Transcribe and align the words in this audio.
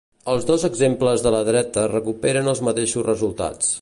Els 0.31 0.45
dos 0.51 0.63
exemples 0.69 1.25
de 1.27 1.33
la 1.35 1.43
dreta 1.49 1.83
recuperen 1.91 2.51
els 2.55 2.63
mateixos 2.69 3.07
resultats. 3.11 3.69